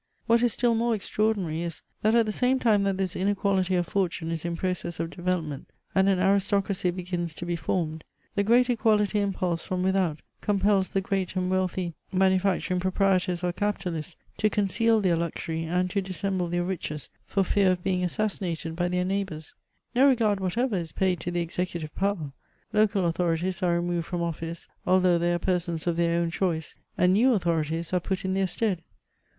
[0.25, 3.85] What is still more extraordinary is, that at the same time that this inequality of
[3.87, 8.03] fortune is in process of development, and an aristocracy begins to be formed,
[8.33, 12.93] the g^at equality impulse from without compels the great and wealthy maniuacturing pro 304 MEMoms
[12.95, 17.71] OF prietors or capitalists to conceal their luxury, and to dissemble their riches, for fear
[17.71, 19.53] of being assassinated by their neigh bours.
[19.93, 22.31] No regard whatever is paid to the executive power;
[22.73, 27.13] local authorities are removed from office, although they are persons of their own choice, and
[27.13, 28.81] new authorities are put in their stead.